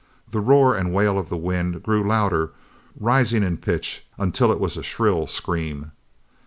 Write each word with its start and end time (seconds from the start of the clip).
The 0.31 0.39
roar 0.41 0.75
and 0.75 0.91
wail 0.95 1.19
of 1.19 1.29
the 1.29 1.37
wind 1.37 1.83
grew 1.83 2.01
louder, 2.03 2.53
rising 2.99 3.43
in 3.43 3.57
pitch 3.57 4.03
until 4.17 4.51
it 4.51 4.59
was 4.59 4.75
a 4.75 4.81
shrill 4.81 5.27
scream. 5.27 5.91